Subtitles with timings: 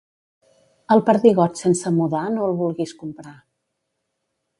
[0.95, 3.35] El perdigot sense mudar no el vulguis comprar.